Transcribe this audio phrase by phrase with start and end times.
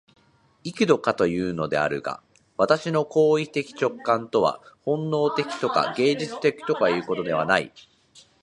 [0.63, 2.23] 幾度かいうのであるが、
[2.57, 7.71] 私の行為的直観とは本能的とか芸術的とかいうことではない。